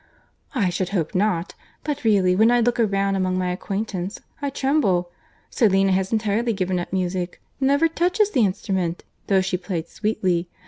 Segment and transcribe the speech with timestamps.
[0.55, 1.53] "I should hope not;
[1.83, 5.11] but really when I look around among my acquaintance, I tremble.
[5.51, 10.49] Selina has entirely given up music—never touches the instrument—though she played sweetly.